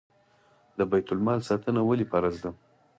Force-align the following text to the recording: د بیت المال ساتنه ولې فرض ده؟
د 0.77 0.79
بیت 0.91 1.07
المال 1.13 1.39
ساتنه 1.49 1.81
ولې 1.85 2.05
فرض 2.11 2.35
ده؟ 2.43 2.51